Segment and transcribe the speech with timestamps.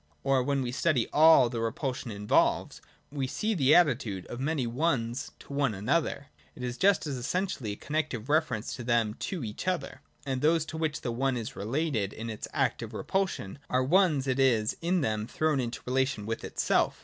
[0.23, 4.25] Or when we study all that Bepulsion involves, we see that as a negative attitude
[4.31, 8.87] of many Ones to one another, it is just as essentially a connective reference of
[8.87, 12.47] them to each other; and as those to which the One is related in its
[12.51, 16.99] act of repulsion are ones, it is in them thrown into relation with itself.